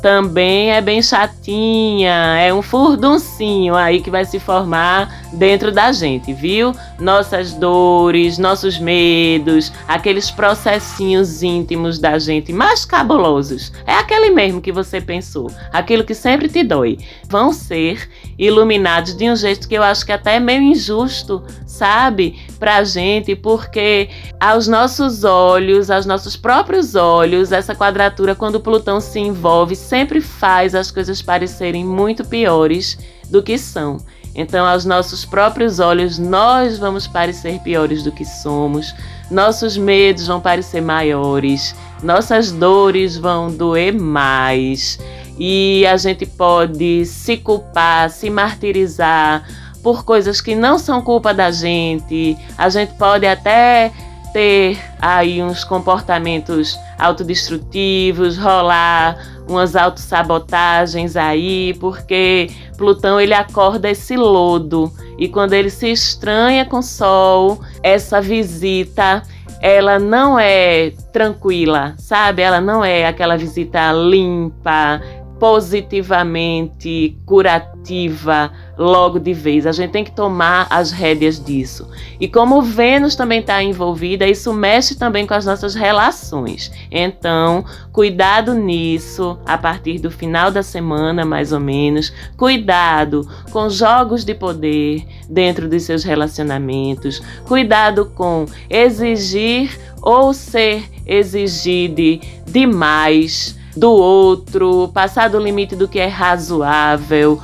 também 0.00 0.70
é 0.72 0.80
bem 0.80 1.02
chatinha, 1.02 2.38
é 2.38 2.52
um 2.52 2.62
furduncinho 2.62 3.74
aí 3.74 4.00
que 4.00 4.10
vai 4.10 4.24
se 4.24 4.38
formar 4.38 5.26
dentro 5.32 5.72
da 5.72 5.92
gente, 5.92 6.32
viu? 6.32 6.74
Nossas 6.98 7.52
dores, 7.52 8.38
nossos 8.38 8.78
medos, 8.78 9.72
aqueles 9.88 10.30
processinhos 10.30 11.42
íntimos 11.42 11.98
da 11.98 12.18
gente 12.18 12.52
mais 12.52 12.84
cabulosos. 12.84 13.72
É 13.86 13.94
aquele 13.94 14.30
mesmo 14.30 14.60
que 14.60 14.72
você 14.72 15.00
pensou, 15.00 15.50
aquilo 15.72 16.04
que 16.04 16.14
sempre 16.14 16.48
te 16.48 16.62
dói. 16.62 16.98
Vão 17.28 17.52
ser 17.52 18.08
iluminados 18.38 19.14
de 19.14 19.30
um 19.30 19.36
jeito 19.36 19.68
que 19.68 19.74
eu 19.74 19.82
acho 19.82 20.04
que 20.04 20.12
até 20.12 20.36
é 20.36 20.40
meio 20.40 20.62
injusto, 20.62 21.42
sabe? 21.66 22.38
Pra 22.58 22.84
gente, 22.84 23.34
porque 23.34 24.10
aos 24.38 24.68
nossos 24.68 25.24
olhos, 25.24 25.90
aos 25.90 26.06
nossos 26.06 26.36
próprios 26.36 26.94
olhos, 26.94 27.52
essa 27.52 27.74
quadratura, 27.74 28.34
quando 28.34 28.60
Plutão 28.60 29.00
se 29.00 29.18
envolve, 29.18 29.74
sempre 29.74 30.20
faz 30.20 30.74
as 30.74 30.90
coisas 30.90 31.22
parecerem 31.22 31.84
muito 31.84 32.24
piores 32.24 32.98
do 33.30 33.42
que 33.42 33.56
são. 33.56 33.98
Então, 34.34 34.66
aos 34.66 34.84
nossos 34.84 35.24
próprios 35.24 35.80
olhos, 35.80 36.18
nós 36.18 36.78
vamos 36.78 37.06
parecer 37.06 37.58
piores 37.60 38.02
do 38.02 38.12
que 38.12 38.24
somos, 38.24 38.94
nossos 39.30 39.78
medos 39.78 40.26
vão 40.26 40.42
parecer 40.42 40.82
maiores, 40.82 41.74
nossas 42.02 42.52
dores 42.52 43.16
vão 43.16 43.50
doer 43.50 43.94
mais 43.94 44.98
e 45.38 45.86
a 45.86 45.96
gente 45.96 46.24
pode 46.26 47.04
se 47.06 47.36
culpar, 47.36 48.10
se 48.10 48.30
martirizar 48.30 49.46
por 49.82 50.04
coisas 50.04 50.40
que 50.40 50.54
não 50.54 50.78
são 50.78 51.00
culpa 51.02 51.32
da 51.32 51.50
gente. 51.50 52.36
A 52.56 52.68
gente 52.68 52.94
pode 52.94 53.26
até 53.26 53.92
ter 54.32 54.78
aí 55.00 55.42
uns 55.42 55.64
comportamentos 55.64 56.78
autodestrutivos, 56.98 58.36
rolar 58.36 59.16
umas 59.48 59.76
autossabotagens 59.76 61.16
aí, 61.16 61.74
porque 61.80 62.50
Plutão 62.76 63.20
ele 63.20 63.32
acorda 63.32 63.88
esse 63.88 64.16
lodo 64.16 64.92
e 65.18 65.28
quando 65.28 65.52
ele 65.52 65.70
se 65.70 65.90
estranha 65.90 66.64
com 66.64 66.78
o 66.78 66.82
Sol, 66.82 67.60
essa 67.82 68.20
visita 68.20 69.22
ela 69.60 69.98
não 69.98 70.38
é 70.38 70.92
tranquila, 71.12 71.94
sabe? 71.98 72.42
Ela 72.42 72.60
não 72.60 72.84
é 72.84 73.06
aquela 73.06 73.36
visita 73.36 73.90
limpa, 73.92 75.00
positivamente 75.38 77.16
curativa 77.26 78.50
logo 78.76 79.18
de 79.18 79.32
vez. 79.32 79.66
A 79.66 79.72
gente 79.72 79.90
tem 79.90 80.04
que 80.04 80.10
tomar 80.10 80.66
as 80.70 80.90
rédeas 80.90 81.42
disso. 81.42 81.88
E 82.18 82.26
como 82.26 82.62
Vênus 82.62 83.14
também 83.14 83.40
está 83.40 83.62
envolvida, 83.62 84.26
isso 84.26 84.52
mexe 84.52 84.94
também 84.94 85.26
com 85.26 85.34
as 85.34 85.44
nossas 85.44 85.74
relações. 85.74 86.70
Então, 86.90 87.64
cuidado 87.92 88.54
nisso 88.54 89.38
a 89.46 89.58
partir 89.58 89.98
do 89.98 90.10
final 90.10 90.50
da 90.50 90.62
semana, 90.62 91.24
mais 91.24 91.52
ou 91.52 91.60
menos. 91.60 92.12
Cuidado 92.36 93.28
com 93.50 93.68
jogos 93.68 94.24
de 94.24 94.34
poder 94.34 95.06
dentro 95.28 95.68
dos 95.68 95.82
seus 95.82 96.02
relacionamentos. 96.02 97.22
Cuidado 97.46 98.06
com 98.14 98.46
exigir 98.70 99.78
ou 100.02 100.32
ser 100.32 100.84
exigido 101.06 102.20
demais 102.46 103.56
do 103.76 103.90
outro, 103.92 104.90
passar 104.94 105.28
do 105.28 105.38
limite 105.38 105.76
do 105.76 105.86
que 105.86 105.98
é 105.98 106.06
razoável, 106.06 107.40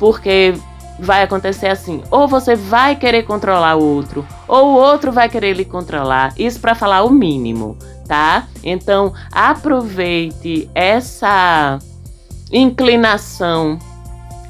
porque 0.00 0.54
vai 0.98 1.22
acontecer 1.22 1.68
assim: 1.68 2.02
ou 2.10 2.26
você 2.26 2.54
vai 2.56 2.96
querer 2.96 3.24
controlar 3.24 3.76
o 3.76 3.84
outro, 3.84 4.26
ou 4.48 4.68
o 4.68 4.74
outro 4.74 5.12
vai 5.12 5.28
querer 5.28 5.54
lhe 5.54 5.64
controlar. 5.64 6.32
Isso 6.38 6.58
para 6.60 6.74
falar 6.74 7.04
o 7.04 7.10
mínimo, 7.10 7.76
tá? 8.06 8.46
Então, 8.62 9.12
aproveite 9.30 10.68
essa 10.74 11.78
inclinação 12.50 13.78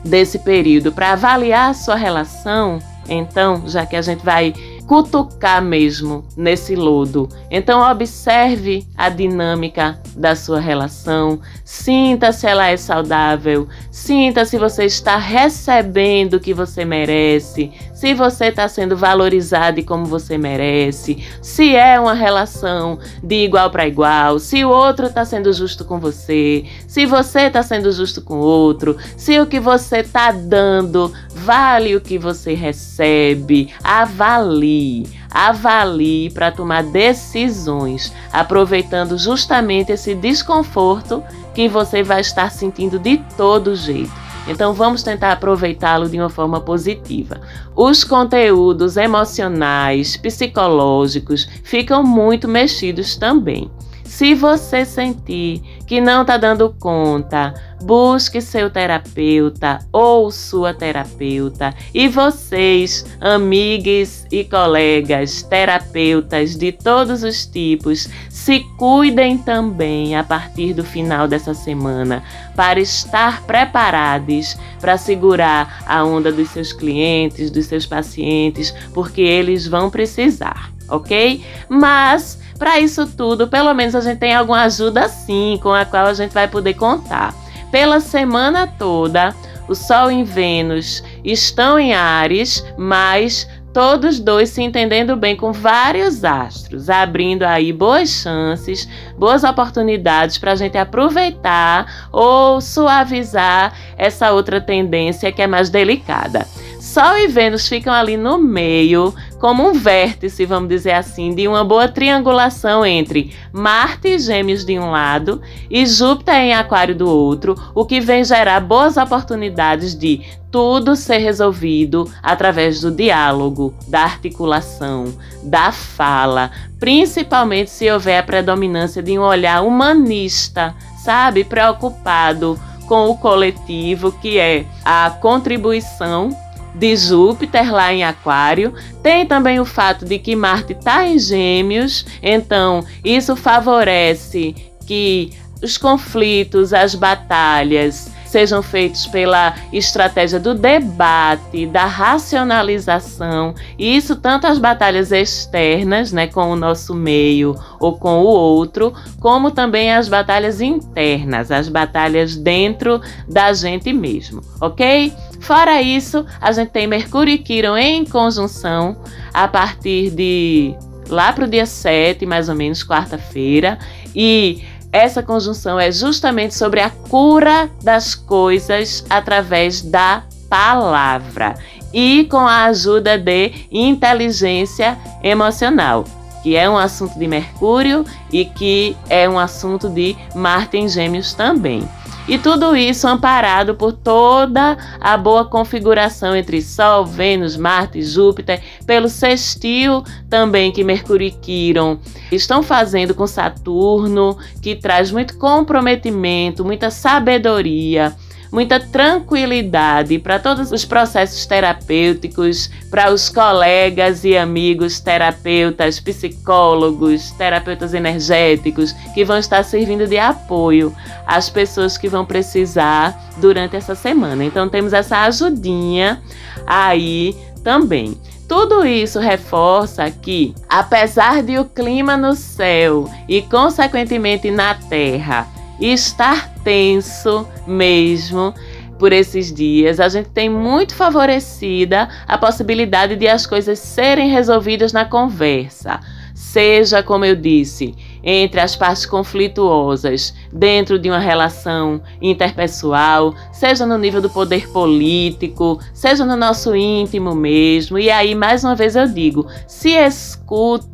desse 0.04 0.38
período 0.38 0.92
para 0.92 1.12
avaliar 1.12 1.70
a 1.70 1.74
sua 1.74 1.96
relação. 1.96 2.78
Então, 3.08 3.62
já 3.66 3.84
que 3.84 3.96
a 3.96 4.02
gente 4.02 4.24
vai 4.24 4.54
cutucar 4.86 5.62
mesmo 5.62 6.24
nesse 6.36 6.74
lodo. 6.74 7.28
Então 7.50 7.80
observe 7.90 8.86
a 8.96 9.08
dinâmica 9.08 10.00
da 10.16 10.36
sua 10.36 10.60
relação, 10.60 11.40
sinta 11.64 12.32
se 12.32 12.46
ela 12.46 12.68
é 12.68 12.76
saudável, 12.76 13.68
sinta 13.90 14.44
se 14.44 14.58
você 14.58 14.84
está 14.84 15.16
recebendo 15.16 16.34
o 16.34 16.40
que 16.40 16.54
você 16.54 16.84
merece, 16.84 17.72
se 18.04 18.12
você 18.12 18.48
está 18.48 18.68
sendo 18.68 18.98
valorizado 18.98 19.82
como 19.82 20.04
você 20.04 20.36
merece, 20.36 21.24
se 21.40 21.74
é 21.74 21.98
uma 21.98 22.12
relação 22.12 22.98
de 23.22 23.36
igual 23.36 23.70
para 23.70 23.88
igual, 23.88 24.38
se 24.38 24.62
o 24.62 24.68
outro 24.68 25.06
está 25.06 25.24
sendo 25.24 25.50
justo 25.54 25.86
com 25.86 25.98
você, 25.98 26.66
se 26.86 27.06
você 27.06 27.46
está 27.46 27.62
sendo 27.62 27.90
justo 27.90 28.20
com 28.20 28.34
o 28.34 28.44
outro, 28.44 28.98
se 29.16 29.40
o 29.40 29.46
que 29.46 29.58
você 29.58 30.00
está 30.00 30.32
dando 30.32 31.10
vale 31.34 31.96
o 31.96 32.00
que 32.02 32.18
você 32.18 32.52
recebe, 32.52 33.72
avalie, 33.82 35.06
avalie 35.30 36.28
para 36.28 36.52
tomar 36.52 36.82
decisões, 36.82 38.12
aproveitando 38.30 39.16
justamente 39.16 39.92
esse 39.92 40.14
desconforto 40.14 41.24
que 41.54 41.68
você 41.70 42.02
vai 42.02 42.20
estar 42.20 42.50
sentindo 42.50 42.98
de 42.98 43.16
todo 43.34 43.74
jeito. 43.74 44.23
Então 44.46 44.74
vamos 44.74 45.02
tentar 45.02 45.32
aproveitá-lo 45.32 46.08
de 46.08 46.18
uma 46.18 46.28
forma 46.28 46.60
positiva. 46.60 47.40
Os 47.74 48.04
conteúdos 48.04 48.96
emocionais, 48.96 50.16
psicológicos 50.16 51.48
ficam 51.62 52.02
muito 52.02 52.46
mexidos 52.46 53.16
também. 53.16 53.70
Se 54.14 54.32
você 54.32 54.84
sentir 54.84 55.60
que 55.88 56.00
não 56.00 56.22
está 56.22 56.36
dando 56.36 56.72
conta, 56.78 57.52
busque 57.82 58.40
seu 58.40 58.70
terapeuta 58.70 59.80
ou 59.92 60.30
sua 60.30 60.72
terapeuta. 60.72 61.74
E 61.92 62.06
vocês, 62.06 63.04
amigas 63.20 64.24
e 64.30 64.44
colegas, 64.44 65.42
terapeutas 65.42 66.54
de 66.54 66.70
todos 66.70 67.24
os 67.24 67.44
tipos, 67.44 68.08
se 68.30 68.60
cuidem 68.78 69.36
também 69.36 70.14
a 70.14 70.22
partir 70.22 70.74
do 70.74 70.84
final 70.84 71.26
dessa 71.26 71.52
semana 71.52 72.22
para 72.54 72.78
estar 72.78 73.42
preparados 73.42 74.56
para 74.80 74.96
segurar 74.96 75.82
a 75.88 76.04
onda 76.04 76.30
dos 76.30 76.50
seus 76.50 76.72
clientes, 76.72 77.50
dos 77.50 77.66
seus 77.66 77.84
pacientes, 77.84 78.72
porque 78.94 79.22
eles 79.22 79.66
vão 79.66 79.90
precisar, 79.90 80.72
ok? 80.88 81.44
Mas 81.68 82.43
para 82.58 82.78
isso 82.80 83.06
tudo, 83.06 83.48
pelo 83.48 83.72
menos 83.74 83.94
a 83.94 84.00
gente 84.00 84.18
tem 84.18 84.34
alguma 84.34 84.62
ajuda 84.62 85.08
sim 85.08 85.58
com 85.62 85.72
a 85.72 85.84
qual 85.84 86.06
a 86.06 86.14
gente 86.14 86.32
vai 86.32 86.48
poder 86.48 86.74
contar. 86.74 87.34
Pela 87.70 88.00
semana 88.00 88.66
toda, 88.66 89.34
o 89.68 89.74
Sol 89.74 90.10
em 90.10 90.24
Vênus 90.24 91.02
estão 91.24 91.78
em 91.78 91.94
Ares, 91.94 92.64
mas 92.78 93.48
todos 93.72 94.20
dois 94.20 94.50
se 94.50 94.62
entendendo 94.62 95.16
bem 95.16 95.34
com 95.34 95.52
vários 95.52 96.24
astros, 96.24 96.88
abrindo 96.88 97.42
aí 97.42 97.72
boas 97.72 98.08
chances, 98.08 98.88
boas 99.18 99.42
oportunidades 99.42 100.38
para 100.38 100.52
a 100.52 100.56
gente 100.56 100.78
aproveitar 100.78 102.08
ou 102.12 102.60
suavizar 102.60 103.74
essa 103.96 104.30
outra 104.30 104.60
tendência 104.60 105.32
que 105.32 105.42
é 105.42 105.46
mais 105.48 105.70
delicada. 105.70 106.46
Sol 106.94 107.18
e 107.18 107.26
Vênus 107.26 107.66
ficam 107.66 107.92
ali 107.92 108.16
no 108.16 108.38
meio, 108.38 109.12
como 109.40 109.68
um 109.68 109.72
vértice, 109.72 110.46
vamos 110.46 110.68
dizer 110.68 110.92
assim, 110.92 111.34
de 111.34 111.48
uma 111.48 111.64
boa 111.64 111.88
triangulação 111.88 112.86
entre 112.86 113.34
Marte 113.52 114.06
e 114.10 114.18
Gêmeos 114.20 114.64
de 114.64 114.78
um 114.78 114.92
lado 114.92 115.42
e 115.68 115.84
Júpiter 115.86 116.36
em 116.36 116.54
Aquário 116.54 116.94
do 116.94 117.08
outro, 117.08 117.56
o 117.74 117.84
que 117.84 118.00
vem 118.00 118.22
gerar 118.22 118.60
boas 118.60 118.96
oportunidades 118.96 119.98
de 119.98 120.20
tudo 120.52 120.94
ser 120.94 121.18
resolvido 121.18 122.08
através 122.22 122.80
do 122.80 122.92
diálogo, 122.92 123.74
da 123.88 124.02
articulação, 124.02 125.12
da 125.42 125.72
fala, 125.72 126.52
principalmente 126.78 127.70
se 127.70 127.90
houver 127.90 128.20
a 128.20 128.22
predominância 128.22 129.02
de 129.02 129.18
um 129.18 129.22
olhar 129.22 129.64
humanista, 129.64 130.76
sabe? 131.02 131.42
Preocupado 131.42 132.56
com 132.86 133.10
o 133.10 133.16
coletivo, 133.16 134.12
que 134.12 134.38
é 134.38 134.64
a 134.84 135.10
contribuição 135.10 136.30
de 136.74 136.96
Júpiter 136.96 137.72
lá 137.72 137.92
em 137.92 138.04
Aquário. 138.04 138.74
Tem 139.02 139.24
também 139.26 139.60
o 139.60 139.64
fato 139.64 140.04
de 140.04 140.18
que 140.18 140.34
Marte 140.34 140.72
está 140.72 141.06
em 141.06 141.18
Gêmeos, 141.18 142.04
então 142.22 142.84
isso 143.04 143.36
favorece 143.36 144.54
que 144.86 145.30
os 145.62 145.78
conflitos, 145.78 146.72
as 146.72 146.94
batalhas 146.94 148.13
sejam 148.34 148.64
feitos 148.64 149.06
pela 149.06 149.54
estratégia 149.72 150.40
do 150.40 150.54
debate, 150.54 151.66
da 151.66 151.86
racionalização, 151.86 153.54
e 153.78 153.96
isso 153.96 154.16
tanto 154.16 154.44
as 154.48 154.58
batalhas 154.58 155.12
externas, 155.12 156.10
né, 156.10 156.26
com 156.26 156.50
o 156.50 156.56
nosso 156.56 156.96
meio 156.96 157.54
ou 157.78 157.96
com 157.96 158.22
o 158.22 158.26
outro, 158.26 158.92
como 159.20 159.52
também 159.52 159.92
as 159.92 160.08
batalhas 160.08 160.60
internas, 160.60 161.52
as 161.52 161.68
batalhas 161.68 162.34
dentro 162.34 163.00
da 163.28 163.52
gente 163.52 163.92
mesmo, 163.92 164.40
ok? 164.60 165.12
Fora 165.38 165.80
isso, 165.80 166.26
a 166.40 166.50
gente 166.50 166.70
tem 166.70 166.88
Mercúrio 166.88 167.34
e 167.34 167.38
Quirón 167.38 167.76
em 167.76 168.04
conjunção 168.04 168.96
a 169.32 169.46
partir 169.46 170.10
de 170.10 170.74
lá 171.08 171.32
para 171.32 171.44
o 171.44 171.48
dia 171.48 171.66
7, 171.66 172.26
mais 172.26 172.48
ou 172.48 172.56
menos, 172.56 172.82
quarta-feira, 172.82 173.78
e 174.12 174.62
essa 174.94 175.24
conjunção 175.24 175.78
é 175.78 175.90
justamente 175.90 176.54
sobre 176.54 176.78
a 176.80 176.88
cura 176.88 177.68
das 177.82 178.14
coisas 178.14 179.04
através 179.10 179.82
da 179.82 180.22
palavra 180.48 181.56
e 181.92 182.28
com 182.30 182.38
a 182.38 182.66
ajuda 182.66 183.18
de 183.18 183.66
inteligência 183.72 184.96
emocional, 185.20 186.04
que 186.44 186.54
é 186.54 186.70
um 186.70 186.78
assunto 186.78 187.18
de 187.18 187.26
Mercúrio 187.26 188.04
e 188.32 188.44
que 188.44 188.96
é 189.10 189.28
um 189.28 189.36
assunto 189.36 189.88
de 189.88 190.16
Marte 190.32 190.76
em 190.76 190.88
Gêmeos 190.88 191.34
também. 191.34 191.88
E 192.26 192.38
tudo 192.38 192.74
isso 192.74 193.06
amparado 193.06 193.74
por 193.74 193.92
toda 193.92 194.78
a 194.98 195.14
boa 195.14 195.44
configuração 195.44 196.34
entre 196.34 196.62
Sol, 196.62 197.04
Vênus, 197.04 197.54
Marte 197.54 197.98
e 197.98 198.02
Júpiter, 198.02 198.62
pelo 198.86 199.10
sextil 199.10 200.02
também 200.30 200.72
que 200.72 200.82
Mercúrio 200.82 201.26
e 201.26 201.30
Quirón 201.30 201.98
estão 202.32 202.62
fazendo 202.62 203.14
com 203.14 203.26
Saturno, 203.26 204.38
que 204.62 204.74
traz 204.74 205.10
muito 205.10 205.36
comprometimento, 205.36 206.64
muita 206.64 206.90
sabedoria 206.90 208.16
muita 208.54 208.78
tranquilidade 208.78 210.16
para 210.20 210.38
todos 210.38 210.70
os 210.70 210.84
processos 210.84 211.44
terapêuticos, 211.44 212.70
para 212.88 213.12
os 213.12 213.28
colegas 213.28 214.22
e 214.22 214.36
amigos 214.36 215.00
terapeutas, 215.00 215.98
psicólogos, 215.98 217.32
terapeutas 217.32 217.92
energéticos 217.94 218.92
que 219.12 219.24
vão 219.24 219.38
estar 219.38 219.64
servindo 219.64 220.06
de 220.06 220.18
apoio 220.18 220.94
às 221.26 221.50
pessoas 221.50 221.98
que 221.98 222.08
vão 222.08 222.24
precisar 222.24 223.20
durante 223.38 223.74
essa 223.74 223.96
semana. 223.96 224.44
Então 224.44 224.68
temos 224.68 224.92
essa 224.92 225.22
ajudinha 225.22 226.22
aí 226.64 227.36
também. 227.64 228.16
Tudo 228.46 228.86
isso 228.86 229.18
reforça 229.18 230.08
que, 230.12 230.54
apesar 230.68 231.42
de 231.42 231.58
o 231.58 231.64
clima 231.64 232.16
no 232.16 232.34
céu 232.34 233.10
e, 233.26 233.42
consequentemente, 233.42 234.48
na 234.50 234.74
Terra 234.74 235.48
estar 235.80 236.52
tenso 236.62 237.46
mesmo 237.66 238.54
por 238.98 239.12
esses 239.12 239.52
dias, 239.52 240.00
a 240.00 240.08
gente 240.08 240.30
tem 240.30 240.48
muito 240.48 240.94
favorecida 240.94 242.08
a 242.26 242.38
possibilidade 242.38 243.16
de 243.16 243.28
as 243.28 243.46
coisas 243.46 243.78
serem 243.78 244.30
resolvidas 244.30 244.92
na 244.92 245.04
conversa. 245.04 246.00
Seja, 246.34 247.02
como 247.02 247.24
eu 247.24 247.34
disse, 247.34 247.94
entre 248.22 248.60
as 248.60 248.76
partes 248.76 249.04
conflituosas 249.04 250.34
dentro 250.52 250.98
de 250.98 251.08
uma 251.10 251.18
relação 251.18 252.00
interpessoal, 252.22 253.34
seja 253.52 253.84
no 253.84 253.98
nível 253.98 254.20
do 254.20 254.30
poder 254.30 254.68
político, 254.68 255.80
seja 255.92 256.24
no 256.24 256.36
nosso 256.36 256.74
íntimo 256.74 257.34
mesmo. 257.34 257.98
E 257.98 258.10
aí, 258.10 258.34
mais 258.34 258.64
uma 258.64 258.74
vez, 258.74 258.96
eu 258.96 259.06
digo: 259.06 259.46
se 259.66 259.90
escuta 259.90 260.93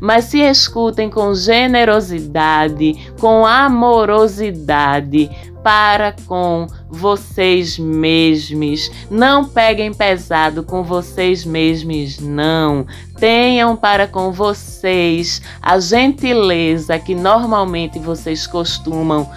mas 0.00 0.26
se 0.26 0.38
escutem 0.38 1.10
com 1.10 1.34
generosidade, 1.34 3.12
com 3.18 3.44
amorosidade 3.44 5.30
para 5.66 6.14
com 6.26 6.68
vocês 6.88 7.76
mesmos. 7.76 8.88
Não 9.10 9.44
peguem 9.44 9.92
pesado 9.92 10.62
com 10.62 10.84
vocês 10.84 11.44
mesmos, 11.44 12.20
não. 12.20 12.86
Tenham 13.18 13.74
para 13.74 14.06
com 14.06 14.30
vocês 14.30 15.42
a 15.60 15.80
gentileza 15.80 17.00
que 17.00 17.16
normalmente 17.16 17.98
vocês 17.98 18.46
costumam 18.46 19.28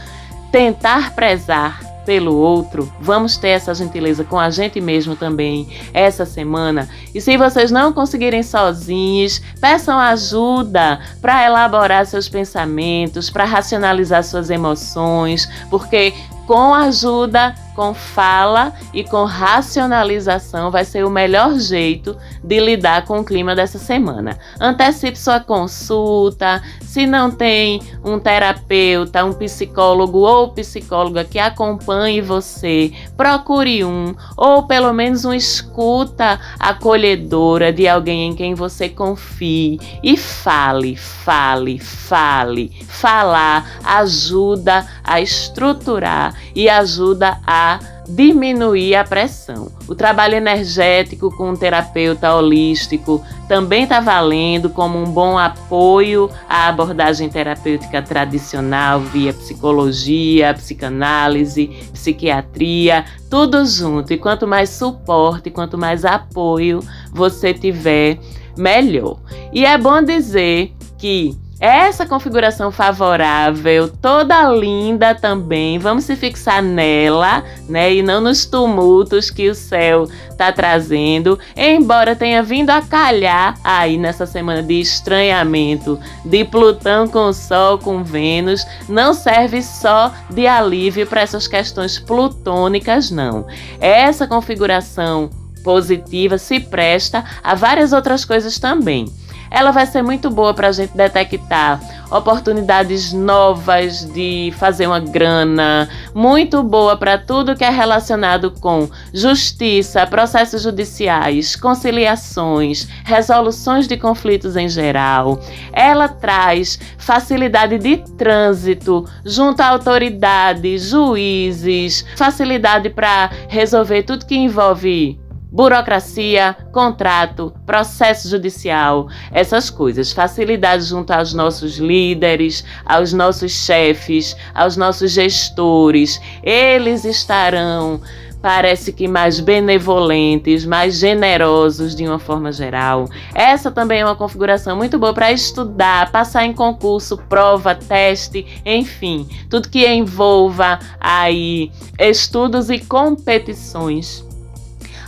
tentar 0.51 1.15
prezar 1.15 1.88
pelo 2.05 2.35
outro, 2.35 2.91
vamos 2.99 3.37
ter 3.37 3.49
essa 3.49 3.73
gentileza 3.73 4.23
com 4.23 4.39
a 4.39 4.49
gente 4.49 4.81
mesmo 4.81 5.15
também 5.15 5.67
essa 5.93 6.25
semana. 6.25 6.89
E 7.13 7.21
se 7.21 7.37
vocês 7.37 7.71
não 7.71 7.93
conseguirem 7.93 8.41
sozinhos, 8.41 9.41
peçam 9.59 9.99
ajuda 9.99 10.99
para 11.21 11.45
elaborar 11.45 12.05
seus 12.05 12.27
pensamentos, 12.27 13.29
para 13.29 13.45
racionalizar 13.45 14.23
suas 14.23 14.49
emoções, 14.49 15.47
porque 15.69 16.13
com 16.47 16.73
ajuda, 16.73 17.53
com 17.79 17.93
fala 17.93 18.73
e 18.93 19.05
com 19.05 19.23
racionalização 19.23 20.69
vai 20.69 20.83
ser 20.83 21.05
o 21.05 21.09
melhor 21.09 21.57
jeito 21.57 22.13
de 22.43 22.59
lidar 22.59 23.05
com 23.05 23.21
o 23.21 23.23
clima 23.23 23.55
dessa 23.55 23.79
semana. 23.79 24.37
Antecipe 24.59 25.17
sua 25.17 25.39
consulta, 25.39 26.61
se 26.81 27.07
não 27.07 27.31
tem 27.31 27.81
um 28.03 28.19
terapeuta, 28.19 29.23
um 29.23 29.31
psicólogo 29.31 30.17
ou 30.17 30.49
psicóloga 30.49 31.23
que 31.23 31.39
acompanhe 31.39 32.19
você, 32.19 32.91
procure 33.15 33.85
um 33.85 34.13
ou 34.35 34.63
pelo 34.63 34.91
menos 34.91 35.23
uma 35.23 35.37
escuta 35.37 36.37
acolhedora 36.59 37.71
de 37.71 37.87
alguém 37.87 38.27
em 38.27 38.35
quem 38.35 38.55
você 38.55 38.89
confie 38.89 39.79
e 40.03 40.17
fale, 40.17 40.97
fale, 40.97 41.79
fale. 41.79 42.85
Falar 42.89 43.79
ajuda 43.85 44.85
a 45.01 45.21
estruturar 45.21 46.35
e 46.53 46.67
ajuda 46.67 47.39
a 47.47 47.68
diminuir 48.07 48.95
a 48.95 49.03
pressão. 49.03 49.71
O 49.87 49.93
trabalho 49.93 50.35
energético 50.35 51.29
com 51.35 51.51
um 51.51 51.55
terapeuta 51.55 52.33
holístico 52.33 53.21
também 53.47 53.83
está 53.83 53.99
valendo 53.99 54.69
como 54.69 54.97
um 54.97 55.05
bom 55.05 55.37
apoio 55.37 56.29
à 56.47 56.67
abordagem 56.69 57.29
terapêutica 57.29 58.01
tradicional 58.01 59.01
via 59.01 59.33
psicologia, 59.33 60.53
psicanálise, 60.53 61.67
psiquiatria, 61.93 63.05
tudo 63.29 63.65
junto. 63.65 64.13
E 64.13 64.17
quanto 64.17 64.47
mais 64.47 64.69
suporte, 64.69 65.51
quanto 65.51 65.77
mais 65.77 66.05
apoio 66.05 66.79
você 67.11 67.53
tiver, 67.53 68.17
melhor. 68.57 69.19
E 69.53 69.65
é 69.65 69.77
bom 69.77 70.01
dizer 70.01 70.73
que 70.97 71.37
essa 71.59 72.05
configuração 72.05 72.71
favorável, 72.71 73.89
toda 73.89 74.49
linda 74.49 75.13
também, 75.13 75.77
vamos 75.77 76.05
se 76.05 76.15
fixar 76.15 76.63
nela, 76.63 77.43
né? 77.67 77.93
E 77.95 78.01
não 78.01 78.21
nos 78.21 78.45
tumultos 78.45 79.29
que 79.29 79.49
o 79.49 79.55
céu 79.55 80.07
está 80.29 80.53
trazendo, 80.53 81.37
embora 81.57 82.15
tenha 82.15 82.41
vindo 82.41 82.69
a 82.69 82.81
calhar 82.81 83.59
aí 83.61 83.97
nessa 83.97 84.25
semana 84.25 84.63
de 84.63 84.79
estranhamento 84.79 85.99
de 86.23 86.45
Plutão 86.45 87.07
com 87.09 87.33
Sol, 87.33 87.77
com 87.77 88.05
Vênus, 88.05 88.65
não 88.87 89.13
serve 89.13 89.61
só 89.61 90.13
de 90.29 90.47
alívio 90.47 91.05
para 91.05 91.21
essas 91.21 91.45
questões 91.45 91.99
plutônicas, 91.99 93.11
não. 93.11 93.45
Essa 93.81 94.25
configuração 94.25 95.29
positiva 95.61 96.37
se 96.37 96.57
presta 96.57 97.25
a 97.43 97.53
várias 97.53 97.91
outras 97.91 98.23
coisas 98.23 98.57
também 98.57 99.11
ela 99.51 99.71
vai 99.71 99.85
ser 99.85 100.01
muito 100.01 100.29
boa 100.29 100.53
para 100.53 100.67
a 100.67 100.71
gente 100.71 100.95
detectar 100.95 101.79
oportunidades 102.11 103.13
novas 103.13 104.03
de 104.11 104.51
fazer 104.57 104.87
uma 104.87 104.99
grana, 104.99 105.87
muito 106.13 106.63
boa 106.63 106.97
para 106.97 107.17
tudo 107.17 107.55
que 107.55 107.63
é 107.63 107.69
relacionado 107.69 108.51
com 108.59 108.89
justiça, 109.13 110.05
processos 110.07 110.63
judiciais, 110.63 111.55
conciliações, 111.55 112.87
resoluções 113.03 113.87
de 113.87 113.95
conflitos 113.97 114.55
em 114.55 114.67
geral. 114.67 115.39
Ela 115.71 116.07
traz 116.07 116.79
facilidade 116.97 117.77
de 117.77 117.97
trânsito 118.17 119.05
junto 119.23 119.61
a 119.61 119.67
autoridades, 119.67 120.89
juízes, 120.89 122.05
facilidade 122.15 122.89
para 122.89 123.29
resolver 123.47 124.03
tudo 124.03 124.25
que 124.25 124.35
envolve 124.35 125.19
burocracia, 125.51 126.55
contrato, 126.71 127.53
processo 127.65 128.29
judicial, 128.29 129.07
essas 129.31 129.69
coisas, 129.69 130.11
facilidade 130.11 130.83
junto 130.83 131.11
aos 131.11 131.33
nossos 131.33 131.77
líderes, 131.77 132.63
aos 132.85 133.13
nossos 133.13 133.51
chefes, 133.51 134.35
aos 134.53 134.77
nossos 134.77 135.11
gestores. 135.11 136.19
Eles 136.43 137.05
estarão 137.05 137.99
parece 138.41 138.93
que 138.93 139.07
mais 139.07 139.39
benevolentes, 139.39 140.65
mais 140.65 140.97
generosos 140.97 141.95
de 141.95 142.05
uma 142.05 142.19
forma 142.19 142.51
geral. 142.51 143.09
Essa 143.33 143.69
também 143.69 143.99
é 143.99 144.05
uma 144.05 144.15
configuração 144.15 144.77
muito 144.77 144.97
boa 144.97 145.13
para 145.13 145.31
estudar, 145.31 146.11
passar 146.11 146.45
em 146.45 146.53
concurso, 146.53 147.17
prova, 147.17 147.75
teste, 147.75 148.45
enfim, 148.65 149.27
tudo 149.49 149.69
que 149.69 149.85
envolva 149.85 150.79
aí 150.99 151.71
estudos 151.99 152.69
e 152.69 152.79
competições. 152.79 154.28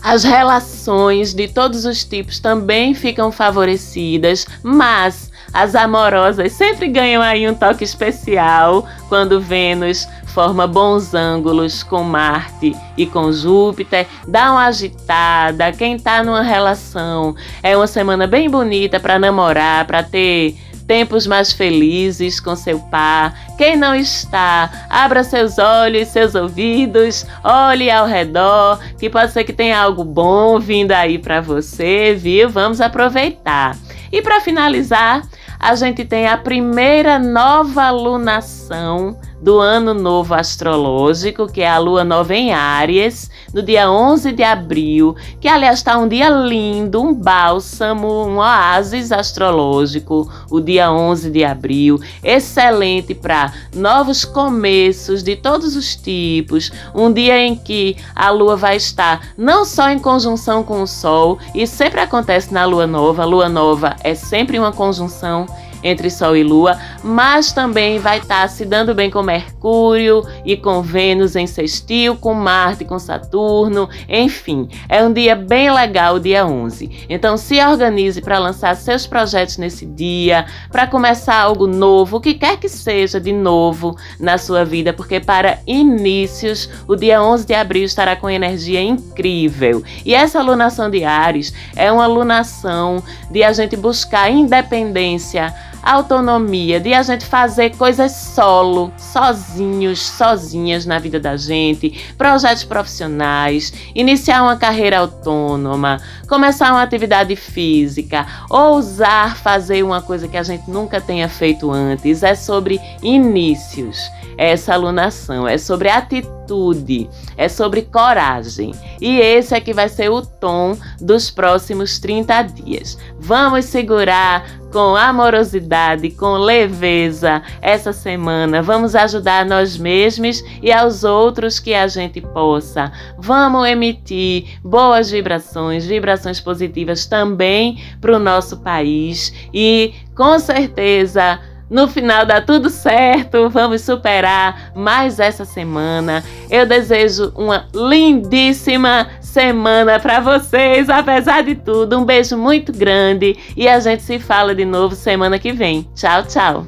As 0.04 0.24
relações 0.24 1.34
de 1.34 1.48
todos 1.48 1.86
os 1.86 2.04
tipos 2.04 2.40
também 2.40 2.94
ficam 2.94 3.32
favorecidas, 3.32 4.48
mas 4.64 5.32
as 5.54 5.76
amorosas 5.76 6.54
sempre 6.54 6.88
ganham 6.88 7.22
aí 7.22 7.48
um 7.48 7.54
toque 7.54 7.84
especial 7.84 8.88
quando 9.10 9.40
Vênus 9.40 10.08
forma 10.32 10.66
bons 10.66 11.14
ângulos 11.14 11.84
com 11.84 12.04
Marte 12.04 12.74
e 12.98 13.06
com 13.06 13.32
Júpiter, 13.32 14.08
dá 14.28 14.52
uma 14.52 14.66
agitada. 14.66 15.72
Quem 15.74 16.00
tá 16.00 16.24
numa 16.24 16.42
relação 16.42 17.36
é 17.62 17.76
uma 17.76 17.88
semana 17.88 18.26
bem 18.26 18.50
bonita 18.50 19.00
para 19.00 19.20
namorar, 19.20 19.86
para 19.86 20.02
ter 20.02 20.56
tempos 20.92 21.26
mais 21.26 21.54
felizes 21.54 22.42
com 22.42 22.54
seu 22.54 22.78
par. 22.78 23.34
Quem 23.58 23.78
não 23.78 23.96
está, 23.96 24.70
abra 24.90 25.24
seus 25.24 25.58
olhos, 25.58 26.10
seus 26.10 26.36
ouvidos, 26.36 27.26
olhe 27.42 27.90
ao 27.90 28.06
redor, 28.06 28.78
que 29.00 29.10
pode 29.10 29.32
ser 29.32 29.46
que 29.46 29.54
tenha 29.54 29.80
algo 29.80 30.04
bom 30.04 30.60
vindo 30.60 30.92
aí 30.92 31.18
para 31.18 31.40
você, 31.40 32.14
viu? 32.14 32.50
Vamos 32.50 32.82
aproveitar. 32.82 33.78
E 34.12 34.22
para 34.22 34.42
finalizar, 34.42 35.22
a 35.58 35.74
gente 35.76 36.04
tem 36.04 36.28
a 36.28 36.36
primeira 36.36 37.18
nova 37.18 37.90
lunação 37.90 39.18
do 39.42 39.60
ano 39.60 39.94
novo 39.94 40.36
astrológico, 40.36 41.52
que 41.52 41.62
é 41.62 41.70
a 41.70 41.80
lua 41.80 42.04
nova 42.04 42.36
em 42.36 42.54
Áries, 42.54 43.30
no 43.52 43.64
dia 43.64 43.90
11 43.90 44.32
de 44.32 44.44
abril, 44.44 45.16
que 45.40 45.48
aliás 45.48 45.80
está 45.80 45.98
um 45.98 46.08
dia 46.08 46.30
lindo, 46.30 47.02
um 47.02 47.12
bálsamo, 47.12 48.08
um 48.28 48.38
oásis 48.38 49.12
astrológico, 49.12 50.32
o 50.50 50.62
dia 50.62 50.92
11 50.92 51.32
de 51.32 51.44
abril, 51.44 52.00
excelente 52.24 53.16
para 53.16 53.52
novos 53.76 54.24
começos 54.24 55.24
de 55.24 55.36
todos 55.36 55.76
os 55.76 55.96
tipos, 55.96 56.72
um 56.94 57.12
dia 57.12 57.40
em 57.40 57.56
que 57.56 57.98
a 58.16 58.30
lua 58.30 58.56
vai 58.56 58.76
estar 58.76 59.34
não 59.36 59.66
só 59.66 59.90
em 59.90 59.98
conjunção 59.98 60.64
com 60.64 60.84
o 60.84 60.88
sol, 60.88 61.40
e 61.56 61.66
sempre 61.66 62.00
acontece 62.00 62.54
na 62.54 62.66
lua 62.66 62.86
nova, 62.86 63.24
a 63.24 63.26
lua 63.26 63.50
nova 63.50 63.96
é 64.04 64.14
sempre 64.14 64.60
uma 64.60 64.72
conjunção 64.72 65.48
entre 65.84 66.10
Sol 66.10 66.36
e 66.36 66.44
Lua, 66.44 66.78
mas 67.04 67.52
também 67.52 68.00
vai 68.00 68.20
estar 68.20 68.41
tá 68.41 68.48
se 68.48 68.65
dando 68.65 68.94
bem 68.94 69.10
com 69.10 69.22
Mercúrio 69.22 70.24
e 70.46 70.56
com 70.56 70.82
Vênus 70.82 71.36
em 71.36 71.48
sextil, 71.48 72.15
com 72.15 72.34
Marte, 72.34 72.86
com 72.86 73.00
Saturno, 73.00 73.89
enfim, 74.08 74.67
é 74.88 75.04
um 75.04 75.12
dia 75.12 75.36
bem 75.36 75.72
legal, 75.72 76.20
dia 76.20 76.46
11. 76.46 77.08
Então 77.10 77.38
se 77.38 77.60
organize 77.60 78.22
para 78.22 78.39
lançar 78.39 78.76
seus 78.76 79.08
projetos 79.08 79.58
nesse 79.58 79.86
dia, 79.86 80.46
para 80.72 80.88
começar 80.88 81.39
algo 81.39 81.67
novo, 81.67 82.17
o 82.17 82.22
que 82.22 82.34
quer 82.34 82.58
que 82.58 82.70
seja 82.70 83.20
de 83.20 83.32
novo 83.32 83.96
na 84.20 84.38
sua 84.38 84.63
vida, 84.63 84.94
porque 84.94 85.20
para 85.20 85.60
inícios, 85.65 86.70
o 86.88 86.96
dia 86.96 87.22
11 87.22 87.46
de 87.46 87.54
abril 87.54 87.84
estará 87.84 88.15
com 88.15 88.30
energia 88.30 88.82
incrível. 88.82 89.84
E 90.06 90.13
essa 90.13 90.39
alunação 90.39 90.89
de 90.89 91.04
Ares 91.04 91.54
é 91.76 91.91
uma 91.91 92.04
alunação 92.04 93.04
de 93.30 93.44
a 93.44 93.52
gente 93.54 93.76
buscar 93.76 94.30
independência 94.30 95.54
autonomia, 95.84 96.80
de 96.80 96.94
a 96.94 97.04
gente 97.04 97.26
fazer 97.26 97.76
coisas 97.76 98.12
solo, 98.12 98.91
sozinhos, 98.98 100.02
sozinhas 100.02 100.86
na 100.86 101.00
vida 101.00 101.20
da 101.20 101.36
gente, 101.36 102.13
projetos 102.17 102.63
profissionais, 102.63 103.74
iniciar 103.96 104.44
uma 104.44 104.58
carreira 104.58 105.00
autônoma, 105.00 106.00
começar 106.28 106.72
uma 106.72 106.84
atividade 106.84 107.36
física, 107.36 108.26
ousar 108.50 109.38
fazer 109.38 109.84
uma 109.84 110.02
coisa 110.02 110.28
que 110.28 110.38
a 110.38 110.44
gente 110.44 110.70
nunca 110.70 111.02
tenha 111.02 111.28
feito 111.28 111.72
antes. 111.72 112.24
É 112.24 112.36
sobre 112.36 112.80
inícios, 113.02 114.00
essa 114.42 114.74
alunação, 114.74 115.48
é 115.48 115.56
sobre 115.56 115.88
atitude, 115.88 117.08
é 117.38 117.48
sobre 117.48 117.84
coragem. 117.84 118.74
E 119.00 119.20
esse 119.20 119.54
é 119.54 119.62
que 119.62 119.72
vai 119.72 119.88
ser 119.88 120.10
o 120.10 120.26
tom 120.26 120.76
dos 121.00 121.30
próximos 121.30 122.00
30 122.00 122.42
dias. 122.42 122.98
Vamos 123.20 123.66
segurar 123.66 124.44
com 124.72 124.96
amorosidade, 124.96 126.10
com 126.10 126.38
leveza 126.38 127.44
essa 127.62 127.94
semana. 127.94 128.64
Vamos 128.64 128.96
ajudar 128.96 129.46
nós 129.46 129.78
mesmos 129.78 130.44
e 130.60 130.72
aos 130.72 131.04
outros 131.04 131.60
que 131.60 131.76
a 131.76 131.88
gente 131.88 132.20
possa. 132.20 132.92
Vamos 133.20 133.68
emitir 133.68 134.60
boas 134.64 135.12
vibrações, 135.12 135.86
vibrações 135.86 136.40
positivas 136.40 137.06
também 137.06 137.80
para 138.02 138.16
o 138.16 138.20
nosso 138.20 138.58
país 138.58 139.32
e 139.54 139.94
com 140.16 140.40
certeza 140.40 141.40
no 141.72 141.88
final 141.88 142.26
dá 142.26 142.42
tudo 142.42 142.70
certo, 142.70 143.50
vamos 143.50 143.82
superar 143.82 144.74
mais 144.76 145.22
essa 145.22 145.46
semana. 145.46 146.22
Eu 146.50 146.66
desejo 146.66 147.32
uma 147.34 147.66
lindíssima 147.74 149.08
semana 149.22 149.98
para 149.98 150.20
vocês, 150.20 150.90
apesar 150.90 151.44
de 151.44 151.56
tudo. 151.56 151.98
Um 151.98 152.04
beijo 152.04 152.38
muito 152.38 152.74
grande 152.74 153.38
e 153.56 153.70
a 153.70 153.80
gente 153.80 154.04
se 154.04 154.20
fala 154.20 154.54
de 154.54 154.66
novo 154.66 154.96
semana 154.96 155.40
que 155.40 155.54
vem. 155.54 155.88
Tchau, 155.96 156.24
tchau. 156.24 156.68